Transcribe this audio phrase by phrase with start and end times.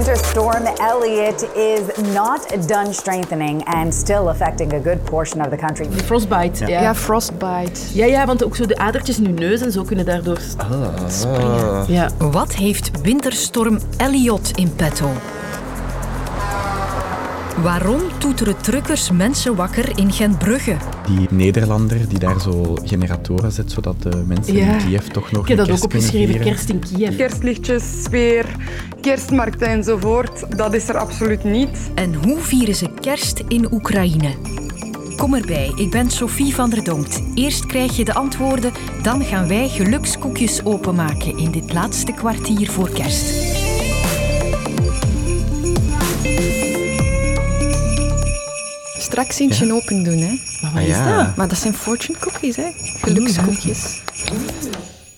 [0.00, 5.56] Winter storm Elliott is not done strengthening and still affecting a good portion of the
[5.56, 5.86] country.
[6.04, 6.80] Frostbite, ja.
[6.80, 7.80] Ja, frostbite.
[7.92, 10.40] Ja, ja, want ook zo de adertjes in je neus en zo kunnen daardoor
[11.08, 11.84] springen.
[11.86, 12.08] Ja.
[12.18, 15.10] Wat heeft winterstorm Elliot in petto?
[17.56, 20.76] Waarom toeteren truckers mensen wakker in Gentbrugge?
[21.06, 24.72] Die Nederlander die daar zo generatoren zet, zodat de mensen Ja.
[24.72, 27.16] in Kiev toch nog Ik heb dat ook opgeschreven, kerst in Kiev.
[27.16, 28.46] Kerstlichtjes, sfeer,
[29.00, 31.90] kerstmarkten enzovoort, dat is er absoluut niet.
[31.94, 34.30] En hoe vieren ze kerst in Oekraïne?
[35.16, 37.22] Kom erbij, ik ben Sophie van der Donkt.
[37.34, 38.72] Eerst krijg je de antwoorden,
[39.02, 43.49] dan gaan wij gelukskoekjes openmaken in dit laatste kwartier voor kerst.
[49.20, 50.32] Straks eentje een open doen, hè.
[50.62, 51.24] Maar wat Ah, is ja.
[51.24, 51.36] dat?
[51.36, 52.70] Maar dat zijn fortune cookies, hè.
[53.00, 54.02] Gelukskoekjes.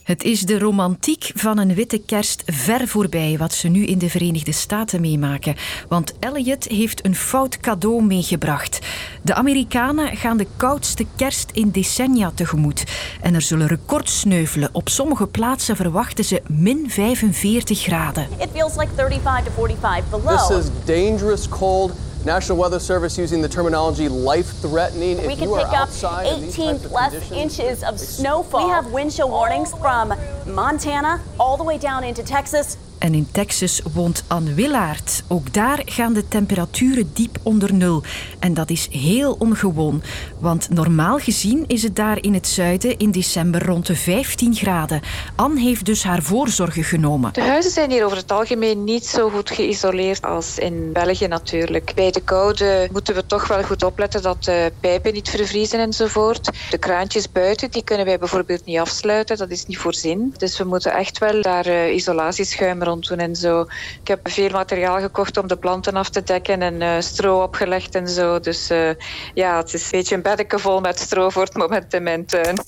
[0.03, 4.09] Het is de romantiek van een witte kerst ver voorbij wat ze nu in de
[4.11, 5.55] Verenigde Staten meemaken.
[5.89, 8.79] Want Elliot heeft een fout cadeau meegebracht.
[9.23, 12.85] De Amerikanen gaan de koudste kerst in decennia tegemoet.
[13.21, 14.69] En er zullen records sneuvelen.
[14.73, 18.27] Op sommige plaatsen verwachten ze min 45 graden.
[18.39, 20.49] It feels like 35 to 45 below.
[20.49, 21.93] This is dangerous cold.
[22.25, 25.19] National Weather Service using the terminology life-threatening.
[25.19, 28.65] we If can you are pick up outside 18 types of plus inches of snowfall.
[28.65, 30.15] We have wind chill warnings from
[30.47, 32.77] Montana all the way down into Texas.
[33.03, 35.23] En in Texas woont Anne Willaert.
[35.29, 38.03] Ook daar gaan de temperaturen diep onder nul.
[38.39, 40.03] En dat is heel ongewoon.
[40.39, 45.01] Want normaal gezien is het daar in het zuiden in december rond de 15 graden.
[45.37, 47.33] Anne heeft dus haar voorzorgen genomen.
[47.33, 51.93] De huizen zijn hier over het algemeen niet zo goed geïsoleerd als in België natuurlijk.
[51.95, 56.51] Bij de koude moeten we toch wel goed opletten dat de pijpen niet vervriezen enzovoort.
[56.71, 60.35] De kraantjes buiten die kunnen wij bijvoorbeeld niet afsluiten, dat is niet voorzien.
[60.37, 63.61] Dus we moeten echt wel daar eh, isolatieschuim doen en zo.
[64.01, 67.95] Ik heb veel materiaal gekocht om de planten af te dekken en eh, stro opgelegd
[67.95, 68.41] en zo.
[68.41, 68.91] Dus eh,
[69.35, 72.27] ja, het is een beetje een beddeke vol met stro voor het moment in mijn
[72.27, 72.61] tuin.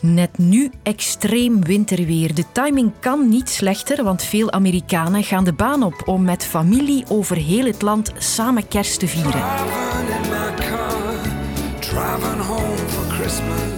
[0.00, 2.34] Net nu extreem winterweer.
[2.34, 7.04] De timing kan niet slechter, want veel Amerikanen gaan de baan op om met familie
[7.08, 9.42] over heel het land samen kerst te vieren.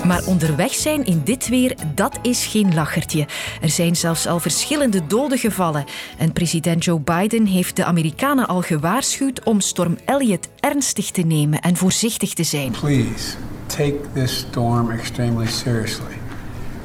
[0.06, 3.26] Maar onderweg zijn in dit weer, dat is geen lachertje.
[3.60, 5.84] Er zijn zelfs al verschillende doden gevallen.
[6.18, 11.60] En president Joe Biden heeft de Amerikanen al gewaarschuwd om storm Elliott ernstig te nemen
[11.60, 12.70] en voorzichtig te zijn.
[12.70, 16.14] Please take this storm extremely seriously.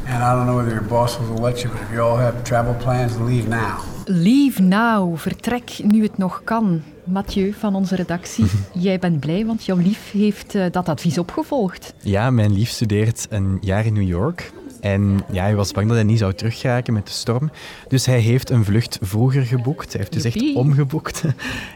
[0.08, 2.42] And I don't know whether your boss will let you, but if you all have
[2.42, 3.80] travel plans, leave now.
[4.06, 5.18] Leave now.
[5.18, 6.84] Vertrek nu het nog kan.
[7.12, 11.94] Mathieu van onze redactie, jij bent blij, want jouw lief heeft eh, dat advies opgevolgd.
[12.04, 14.52] Ja, mijn lief studeert een jaar in New York.
[14.82, 17.52] En ja, hij was bang dat hij niet zou teruggeraken met de storm.
[17.88, 19.94] Dus hij heeft een vlucht vroeger geboekt.
[19.94, 21.24] Hij heeft dus echt omgeboekt.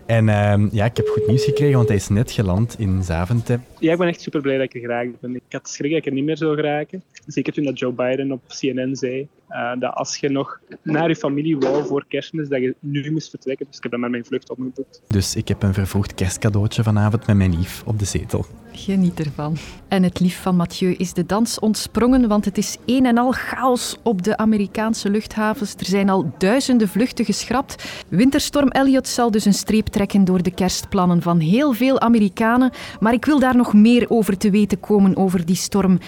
[0.05, 3.63] En ehm, ja, ik heb goed nieuws gekregen, want hij is net geland in Zaventem.
[3.79, 5.35] Ja, ik ben echt super blij dat ik er geraakt ben.
[5.35, 7.03] Ik had schrik dat ik er niet meer zou geraken.
[7.25, 11.15] Zeker toen dat Joe Biden op CNN zei eh, dat als je nog naar je
[11.15, 13.65] familie wou voor kerstmis, dat je nu moest vertrekken.
[13.65, 15.01] Dus ik heb dan met mijn vlucht omgeboekt.
[15.07, 18.45] Dus ik heb een vervroegd kerstcadeautje vanavond met mijn lief op de zetel.
[18.71, 19.57] Geniet ervan.
[19.87, 23.31] En het lief van Mathieu is de dans ontsprongen, want het is een en al
[23.31, 25.75] chaos op de Amerikaanse luchthavens.
[25.75, 28.03] Er zijn al duizenden vluchten geschrapt.
[28.09, 32.71] Winterstorm Elliot zal dus een streep trekken door de kerstplannen van heel veel Amerikanen.
[32.99, 35.99] Maar ik wil daar nog meer over te weten komen, over die storm.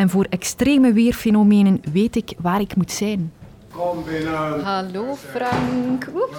[0.00, 3.32] En voor extreme weerfenomenen weet ik waar ik moet zijn.
[3.72, 4.60] Kom binnen.
[4.62, 6.08] Hallo Frank.
[6.14, 6.38] Oeps.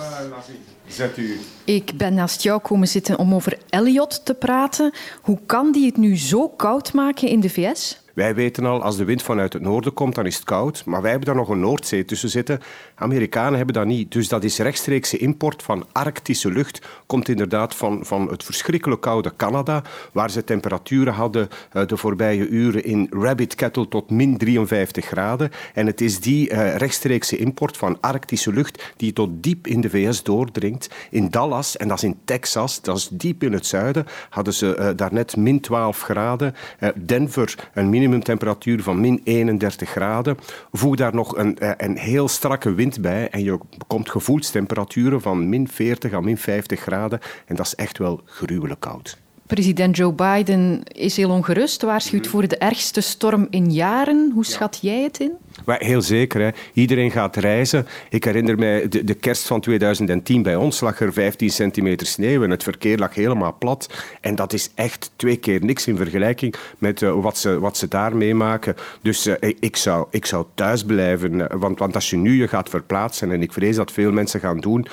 [0.88, 1.40] Zet u.
[1.64, 4.94] Ik ben naast jou komen zitten om over Elliot te praten.
[5.22, 8.01] Hoe kan die het nu zo koud maken in de VS?
[8.14, 10.86] Wij weten al, als de wind vanuit het noorden komt, dan is het koud.
[10.86, 12.60] Maar wij hebben daar nog een Noordzee tussen zitten.
[12.96, 14.12] Amerikanen hebben dat niet.
[14.12, 16.82] Dus dat is rechtstreekse import van arctische lucht.
[17.06, 22.48] Komt inderdaad van, van het verschrikkelijk koude Canada, waar ze temperaturen hadden eh, de voorbije
[22.48, 25.52] uren in Rabbit Kettle tot min 53 graden.
[25.74, 29.90] En het is die eh, rechtstreekse import van arctische lucht die tot diep in de
[29.90, 30.90] VS doordringt.
[31.10, 34.76] In Dallas, en dat is in Texas, dat is diep in het zuiden, hadden ze
[34.76, 36.56] eh, daarnet min 12 graden.
[36.96, 40.38] Denver, een minimumtemperatuur van min 31 graden.
[40.72, 45.50] Voeg daar nog een, eh, een heel strakke wind bij en je komt gevoelstemperaturen van
[45.50, 47.20] min 40 à min 50 graden.
[47.46, 49.18] En dat is echt wel gruwelijk koud.
[49.48, 54.32] President Joe Biden is heel ongerust, waarschuwt voor de ergste storm in jaren.
[54.34, 55.32] Hoe schat jij het in?
[55.66, 56.50] Maar heel zeker, hè.
[56.74, 57.88] iedereen gaat reizen.
[58.10, 62.44] Ik herinner mij de, de, kerst van 2010 bij ons lag er 15 centimeter sneeuw
[62.44, 63.90] en het verkeer lag helemaal plat.
[64.22, 67.88] En dat is echt twee keer niks in vergelijking met uh, wat, ze, wat ze
[67.88, 68.76] daar meemaken.
[69.02, 72.48] Dus uh, ik, zou, ik zou thuis blijven, eh, want, want als je nu je
[72.48, 74.88] gaat verplaatsen, en ik vrees dat veel mensen gaan doen,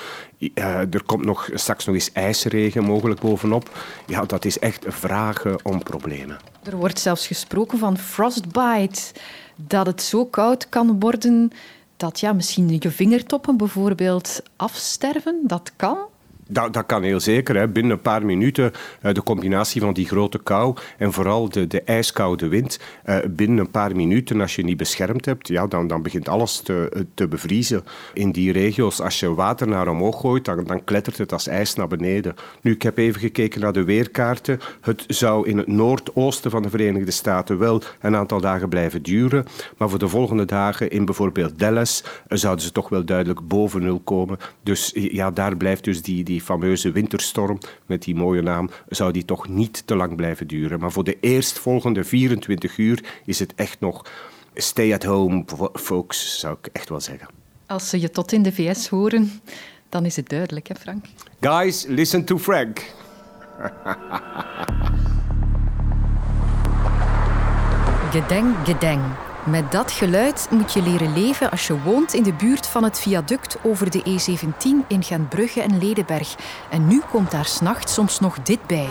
[0.91, 3.69] er komt nog, straks nog eens ijsregen mogelijk bovenop.
[4.05, 6.37] Ja, dat is echt vragen om problemen.
[6.63, 9.01] Er wordt zelfs gesproken van frostbite
[9.67, 11.51] dat het zo koud kan worden
[11.97, 15.39] dat ja, misschien je vingertoppen bijvoorbeeld afsterven.
[15.43, 15.97] Dat kan.
[16.51, 17.55] Dat, dat kan heel zeker.
[17.55, 17.67] Hè.
[17.67, 21.81] Binnen een paar minuten uh, de combinatie van die grote kou en vooral de, de
[21.81, 22.79] ijskoude wind.
[23.05, 26.59] Uh, binnen een paar minuten, als je niet beschermd hebt, ja, dan, dan begint alles
[26.59, 27.83] te, te bevriezen.
[28.13, 31.75] In die regio's, als je water naar omhoog gooit, dan, dan klettert het als ijs
[31.75, 32.35] naar beneden.
[32.61, 34.59] Nu, ik heb even gekeken naar de weerkaarten.
[34.81, 39.45] Het zou in het noordoosten van de Verenigde Staten wel een aantal dagen blijven duren.
[39.77, 43.99] Maar voor de volgende dagen in bijvoorbeeld Dallas zouden ze toch wel duidelijk boven nul
[43.99, 44.37] komen.
[44.63, 49.11] Dus ja, daar blijft dus die, die die fameuze winterstorm met die mooie naam, zou
[49.11, 50.79] die toch niet te lang blijven duren.
[50.79, 54.05] Maar voor de eerstvolgende 24 uur is het echt nog
[54.53, 57.27] stay at home, folks, zou ik echt wel zeggen.
[57.65, 59.41] Als ze je tot in de VS horen,
[59.89, 61.05] dan is het duidelijk, hè Frank?
[61.39, 62.93] Guys, listen to Frank.
[68.11, 69.01] Gedeng, gedeng.
[69.49, 72.99] Met dat geluid moet je leren leven als je woont in de buurt van het
[72.99, 76.35] viaduct over de E17 in Gentbrugge en Ledenberg.
[76.69, 78.89] En nu komt daar s'nachts soms nog dit bij.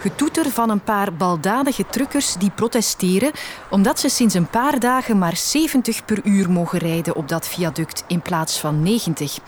[0.00, 3.30] Getoeter van een paar baldadige truckers die protesteren
[3.70, 8.04] omdat ze sinds een paar dagen maar 70 per uur mogen rijden op dat viaduct
[8.06, 9.38] in plaats van 90.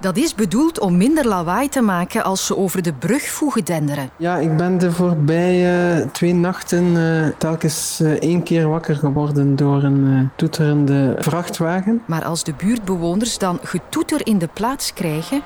[0.00, 4.10] Dat is bedoeld om minder lawaai te maken als ze over de brug voegen denderen.
[4.16, 9.82] Ja, ik ben de voorbije twee nachten uh, telkens uh, één keer wakker geworden door
[9.82, 12.02] een toeterende vrachtwagen.
[12.06, 15.42] Maar als de buurtbewoners dan getoeter in de plaats krijgen,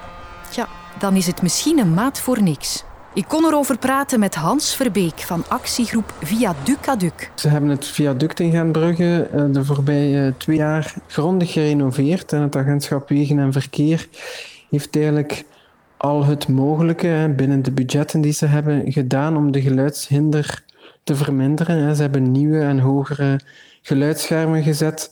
[0.51, 0.67] ja,
[0.99, 2.85] dan is het misschien een maat voor niks.
[3.15, 7.31] Ik kon erover praten met Hans Verbeek van actiegroep Viaducaduc.
[7.35, 12.33] Ze hebben het viaduct in Gentbrugge de voorbije twee jaar grondig gerenoveerd.
[12.33, 14.09] En het agentschap Wegen en Verkeer
[14.71, 15.45] heeft eigenlijk
[15.97, 20.65] al het mogelijke binnen de budgetten die ze hebben gedaan om de geluidshinder
[21.03, 21.97] te verminderen.
[21.97, 23.41] Ze hebben nieuwe en hogere
[23.87, 25.11] geluidsschermen gezet.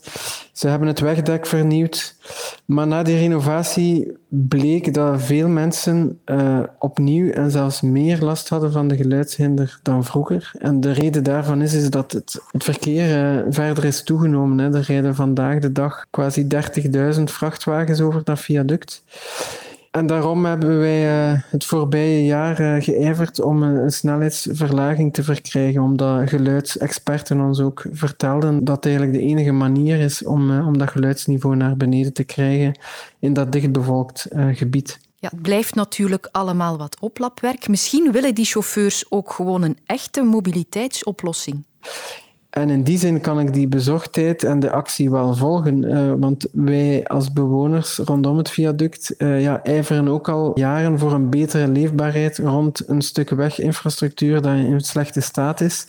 [0.53, 2.17] Ze hebben het wegdek vernieuwd.
[2.65, 8.73] Maar na die renovatie bleek dat veel mensen uh, opnieuw en zelfs meer last hadden
[8.73, 10.53] van de geluidshinder dan vroeger.
[10.59, 14.59] En de reden daarvan is, is dat het, verkeer uh, verder is toegenomen.
[14.59, 14.75] Hè.
[14.75, 16.47] Er rijden vandaag de dag quasi
[17.17, 19.03] 30.000 vrachtwagens over dat viaduct.
[19.93, 25.83] En daarom hebben wij uh, het voorbije jaar uh, geijverd om een, snelheidsverlaging te verkrijgen,
[25.83, 30.91] omdat geluidsexperten ons ook vertelden dat eigenlijk de enige manier is om, uh, om dat
[30.91, 32.79] geluidsniveau naar beneden te krijgen
[33.19, 34.99] in dat dichtbevolkt gebied.
[35.17, 37.69] Ja, het blijft natuurlijk allemaal wat oplapwerk.
[37.69, 41.65] Misschien willen die chauffeurs ook gewoon een echte mobiliteitsoplossing.
[42.53, 45.83] En in die zin kan ik die bezorgdheid en de actie wel volgen.
[45.83, 51.13] Uh, want wij als bewoners rondom het viaduct uh, ja, ijveren ook al jaren voor
[51.13, 55.87] een betere leefbaarheid rond een stuk weginfrastructuur dat in slechte staat is.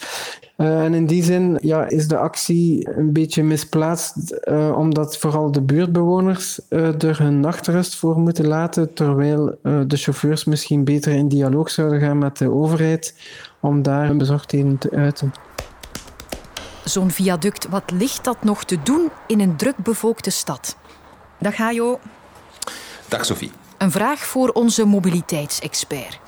[0.57, 5.61] Uh, en in die zin ja, is de actie een beetje misplaatst, omdat vooral de
[5.61, 11.99] buurtbewoners er hun nachtrust voor moeten laten, terwijl de chauffeurs misschien beter in dialoog zouden
[11.99, 13.15] gaan met de overheid
[13.59, 15.33] om daar hun bezorgdheden te uiten.
[16.83, 20.77] Zo'n viaduct, wat ligt dat nog te doen in een drukbevolkte stad?
[21.39, 21.99] Dag Hajo.
[23.07, 23.51] Dag Sophie.
[23.77, 26.19] Een vraag voor onze mobiliteitsexpert.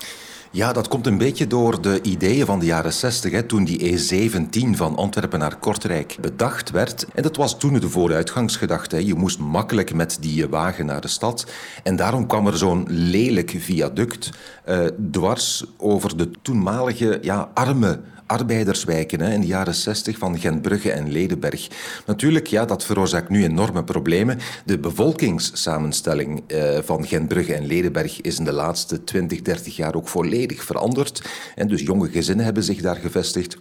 [0.51, 3.97] Ja, dat komt een beetje door de ideeën van de jaren 60, hè, toen die
[3.97, 7.05] E17 van Antwerpen naar Kortrijk bedacht werd.
[7.13, 9.05] En dat was toen de vooruitgangsgedachte.
[9.05, 11.51] Je moest makkelijk met die wagen naar de stad.
[11.83, 14.29] En daarom kwam er zo'n lelijk viaduct
[14.69, 20.91] uh, dwars over de toenmalige ja, arme arbeiderswijken hè, in de jaren 60 van Gentbrugge
[20.91, 21.67] en Ledenberg.
[22.05, 24.39] Natuurlijk, ja, dat veroorzaakt nu enorme problemen.
[24.65, 30.08] De bevolkingssamenstelling eh, van Gentbrugge en Ledenberg is in de laatste 20, 30 jaar ook
[30.08, 31.22] volledig veranderd.
[31.55, 33.58] En dus jonge gezinnen hebben zich daar gevestigd.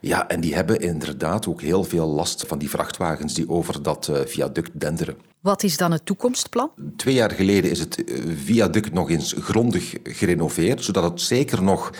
[0.00, 4.08] Ja, en die hebben inderdaad ook heel veel last van die vrachtwagens die over dat
[4.10, 5.16] uh, viaduct denderen.
[5.40, 6.70] Wat is dan het toekomstplan?
[6.96, 11.92] Twee jaar geleden is het eh, viaduct nog eens grondig gerenoveerd, zodat het zeker nog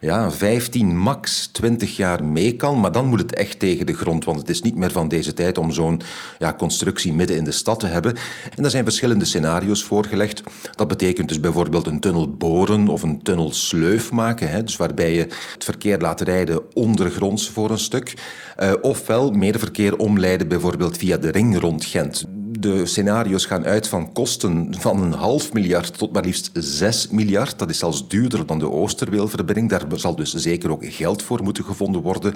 [0.00, 2.80] ja, 15, max 20 jaar mee kan.
[2.80, 5.32] Maar dan moet het echt tegen de grond, want het is niet meer van deze
[5.32, 6.00] tijd om zo'n
[6.38, 8.16] ja, constructie midden in de stad te hebben.
[8.56, 10.42] En daar zijn verschillende scenario's voorgelegd.
[10.74, 15.14] Dat betekent dus bijvoorbeeld een tunnel boren of een tunnel sleuf maken, hè, dus waarbij
[15.14, 18.14] je het verkeer laat rijden ondergronds voor een stuk.
[18.58, 22.26] Uh, ofwel meer verkeer omleiden bijvoorbeeld via de ring rond Gent
[22.60, 27.58] de scenario's gaan uit van kosten van een half miljard tot maar liefst 6 miljard.
[27.58, 29.68] Dat is zelfs duurder dan de Oosterweelverbinding.
[29.68, 32.34] Daar zal dus zeker ook geld voor moeten gevonden worden.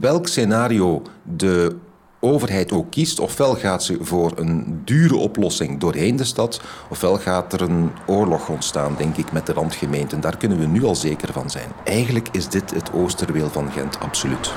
[0.00, 1.76] Welk scenario de
[2.24, 7.52] overheid ook kiest, ofwel gaat ze voor een dure oplossing doorheen de stad, ofwel gaat
[7.52, 10.20] er een oorlog ontstaan, denk ik, met de randgemeenten.
[10.20, 11.68] Daar kunnen we nu al zeker van zijn.
[11.84, 14.52] Eigenlijk is dit het Oosterweel van Gent, absoluut.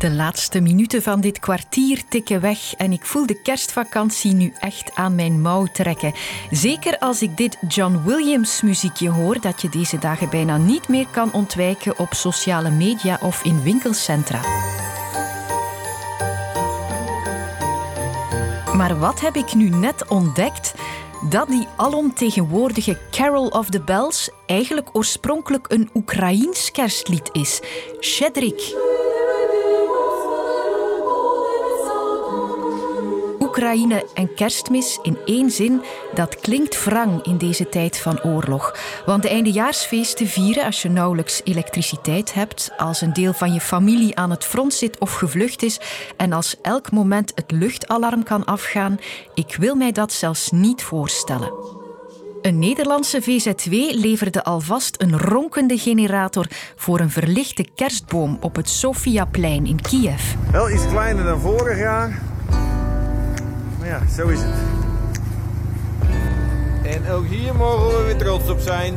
[0.00, 4.94] De laatste minuten van dit kwartier tikken weg en ik voel de kerstvakantie nu echt
[4.94, 6.12] aan mijn mouw trekken.
[6.50, 11.06] Zeker als ik dit John Williams muziekje hoor dat je deze dagen bijna niet meer
[11.10, 14.40] kan ontwijken op sociale media of in winkelcentra.
[18.74, 20.74] Maar wat heb ik nu net ontdekt?
[21.28, 27.60] Dat die alomtegenwoordige Carol of the Bells eigenlijk oorspronkelijk een Oekraïens kerstlied is.
[28.00, 28.89] Shedrik.
[33.50, 35.82] Oekraïne en kerstmis in één zin,
[36.14, 38.76] dat klinkt wrang in deze tijd van oorlog.
[39.06, 44.16] Want de eindejaarsfeesten vieren als je nauwelijks elektriciteit hebt, als een deel van je familie
[44.16, 45.80] aan het front zit of gevlucht is
[46.16, 48.98] en als elk moment het luchtalarm kan afgaan,
[49.34, 51.52] ik wil mij dat zelfs niet voorstellen.
[52.42, 59.66] Een Nederlandse VZW leverde alvast een ronkende generator voor een verlichte kerstboom op het Sofiaplein
[59.66, 60.34] in Kiev.
[60.52, 62.29] Wel iets kleiner dan vorig jaar,
[63.89, 64.55] ja, zo is het.
[66.83, 68.93] En ook hier mogen we weer trots op zijn.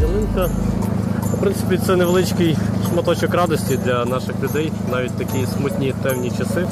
[0.00, 0.50] Ялинка,
[1.32, 2.56] в принципі, це невеличкий
[2.88, 6.66] шматочок радості для наших людей, навіть такі смутні темні часи.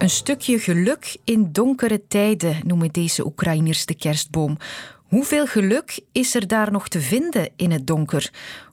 [0.00, 4.56] Een stukje geluk in donkere tijden noemen deze Oekraïners de kerstboom.
[5.08, 8.30] Hoeveel geluk is er daar nog te vinden in het donker?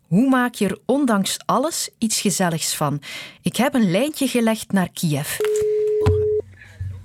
[0.08, 3.02] Hoe maak je er ondanks alles iets gezelligs van?
[3.42, 5.38] Ik heb een lijntje gelegd naar Kiev.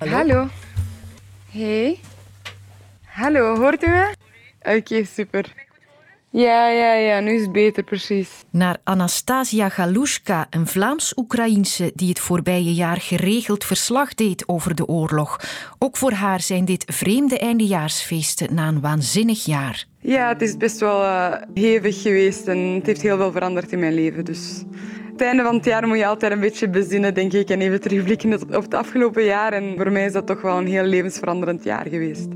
[0.10, 0.48] Hallo.
[1.52, 2.00] Hey.
[3.06, 4.14] Hallo, hoort u me?
[4.78, 5.54] Oké, super.
[6.30, 8.30] Ja, ja, ja, nu is het beter, precies.
[8.50, 15.40] Naar Anastasia Galushka, een Vlaams-Oekraïense die het voorbije jaar geregeld verslag deed over de oorlog.
[15.80, 19.86] Ook voor haar zijn dit vreemde eindejaarsfeesten na een waanzinnig jaar.
[20.00, 23.80] Ja, het is best wel uh, hevig geweest en het heeft heel veel veranderd in
[23.80, 24.26] mijn leven.
[24.26, 24.64] Dus
[25.13, 27.82] het einde van het jaar moet je altijd een beetje bezinnen, denk ik, en even
[27.82, 29.53] terugblikken op het afgelopen jaar.
[29.53, 32.27] En voor mij is dat toch wel een heel levensveranderend jaar geweest.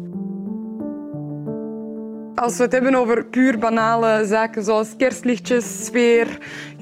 [2.35, 6.27] Als we het hebben over puur banale zaken zoals kerstlichtjes, sfeer,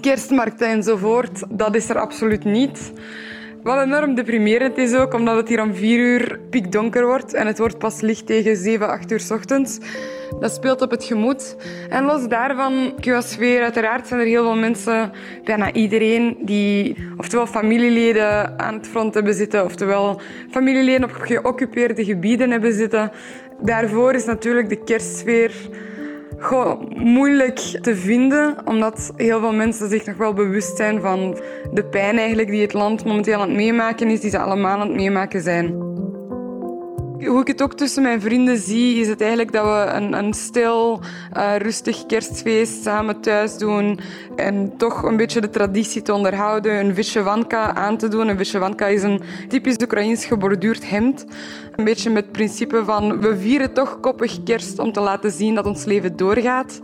[0.02, 2.94] kerstmarkten enzovoort, dat is er absoluut niet.
[3.66, 7.58] Wat enorm deprimerend is ook, omdat het hier om vier uur piekdonker wordt en het
[7.58, 9.80] wordt pas licht tegen 7, 8 uur ochtends.
[10.40, 11.56] Dat speelt op het gemoed.
[11.90, 15.12] En los daarvan, sfeer, uiteraard zijn er heel veel mensen,
[15.44, 22.52] bijna iedereen, die oftewel familieleden aan het front hebben zitten, oftewel familieleden op geoccupeerde gebieden
[22.52, 23.12] hebben zitten.
[23.62, 25.52] Daarvoor is natuurlijk de kerstsfeer
[26.40, 31.38] Goh, moeilijk te vinden, omdat heel veel mensen zich nog wel bewust zijn van
[31.74, 34.88] de pijn eigenlijk die het land momenteel aan het meemaken is, die ze allemaal aan
[34.88, 35.95] het meemaken zijn.
[37.20, 40.34] Hoe ik het ook tussen mijn vrienden zie, is het eigenlijk dat we een, een
[40.34, 41.00] stil,
[41.38, 44.00] uh, rustig kerstfeest samen thuis doen.
[44.36, 46.86] En toch een beetje de traditie te onderhouden.
[46.86, 48.28] Een vyshevanka aan te doen.
[48.28, 51.26] Een vyshevanka is een typisch Oekraïens geborduurd hemd.
[51.76, 55.56] Een beetje met het principe van we vieren toch koppig kerst om te laten zien
[55.56, 56.80] dat ons leven doorgaat.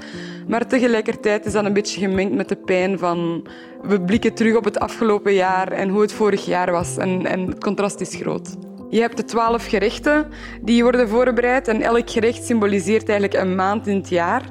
[0.48, 3.48] Maar tegelijkertijd is dat een beetje gemengd met de pijn van
[3.82, 6.98] we blikken terug op het afgelopen jaar en hoe het vorig jaar was.
[6.98, 8.71] En, en het contrast is groot.
[8.92, 10.28] Je hebt de twaalf gerechten
[10.62, 14.42] die worden voorbereid en elk gerecht symboliseert eigenlijk een maand in het jaar.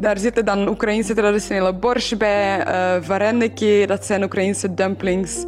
[0.00, 2.66] Daar zitten dan Oekraïnse traditionele borsch bij,
[3.60, 5.44] uh, dat zijn Oekraïnse dumplings.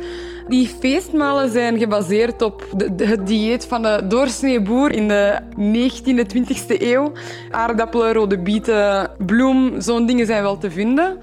[0.48, 6.26] Die feestmalen zijn gebaseerd op de, het dieet van de doorsnee boer in de 19e,
[6.36, 7.12] 20e eeuw.
[7.50, 11.18] Aardappelen, rode bieten, bloem, zo'n dingen zijn wel te vinden.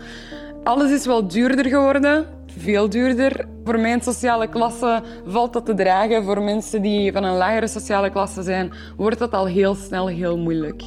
[0.63, 3.47] Alles is wel duurder geworden veel duurder.
[3.63, 6.23] Voor mijn sociale klasse valt dat te dragen.
[6.23, 10.37] Voor mensen die van een lagere sociale klasse zijn, wordt dat al heel snel heel
[10.37, 10.83] moeilijk.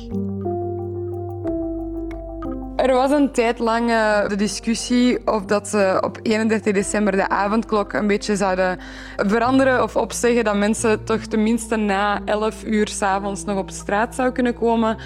[2.76, 7.28] Er was een tijd lang uh, de discussie of dat ze op 31 december de
[7.28, 8.78] avondklok een beetje zouden
[9.16, 14.34] veranderen of opzeggen dat mensen toch tenminste na 11 uur s'avonds nog op straat zouden
[14.34, 14.96] kunnen komen.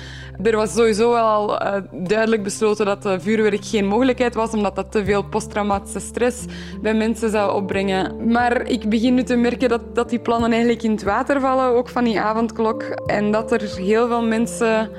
[0.42, 5.04] Er was sowieso al uh, duidelijk besloten dat vuurwerk geen mogelijkheid was, omdat dat te
[5.04, 6.44] veel posttraumatische stress
[6.82, 8.30] bij mensen zou opbrengen.
[8.30, 11.76] Maar ik begin nu te merken dat, dat die plannen eigenlijk in het water vallen,
[11.76, 12.82] ook van die avondklok.
[13.06, 14.90] En dat er heel veel mensen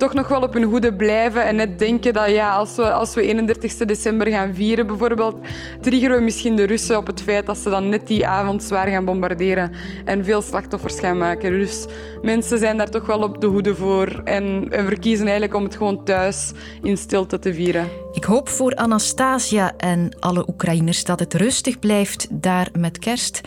[0.00, 3.14] toch nog wel op hun hoede blijven en net denken dat ja, als, we, als
[3.14, 5.36] we 31 december gaan vieren bijvoorbeeld,
[5.80, 8.88] triggeren we misschien de Russen op het feit dat ze dan net die avond zwaar
[8.88, 9.72] gaan bombarderen
[10.04, 11.50] en veel slachtoffers gaan maken.
[11.50, 11.86] Dus
[12.22, 15.76] mensen zijn daar toch wel op de hoede voor en, en verkiezen eigenlijk om het
[15.76, 16.52] gewoon thuis
[16.82, 17.88] in stilte te vieren.
[18.12, 23.40] Ik hoop voor Anastasia en alle Oekraïners dat het rustig blijft daar met kerst.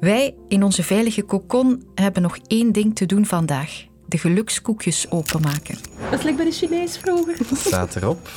[0.00, 5.78] Wij in onze veilige kokon hebben nog één ding te doen vandaag de gelukskoekjes openmaken.
[6.10, 7.36] Dat is bij de Chinees vroeger.
[7.66, 8.30] Staat erop.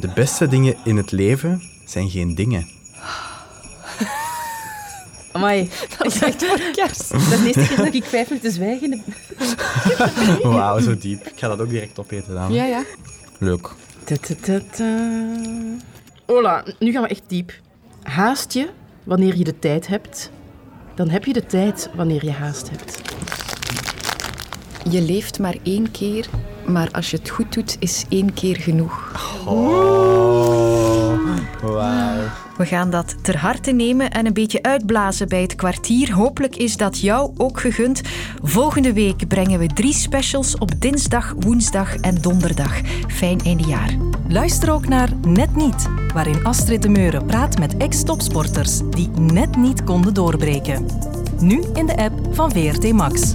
[0.00, 2.68] De beste dingen in het leven zijn geen dingen.
[5.32, 7.10] Amai, dat is echt voor kerst.
[7.10, 9.04] Dat is de eerste keer dat ik vijf minuten zwijgen.
[10.42, 11.26] Wauw, zo diep.
[11.26, 12.52] Ik ga dat ook direct opeten dan.
[12.52, 12.82] Ja, ja.
[13.38, 13.70] Leuk.
[16.26, 17.52] Hola, nu gaan we echt diep.
[18.02, 18.68] Haast je
[19.04, 20.30] wanneer je de tijd hebt,
[20.94, 23.05] dan heb je de tijd wanneer je haast hebt.
[24.90, 26.26] Je leeft maar één keer,
[26.66, 29.12] maar als je het goed doet, is één keer genoeg.
[29.46, 31.18] Oh,
[31.62, 32.22] wauw.
[32.56, 36.12] We gaan dat ter harte nemen en een beetje uitblazen bij het kwartier.
[36.12, 38.00] Hopelijk is dat jou ook gegund.
[38.42, 42.80] Volgende week brengen we drie specials op dinsdag, woensdag en donderdag.
[43.08, 43.96] Fijn jaar.
[44.28, 49.84] Luister ook naar Net Niet, waarin Astrid de Meuren praat met ex-topsporters die net niet
[49.84, 50.86] konden doorbreken.
[51.40, 53.32] Nu in de app van VRT Max.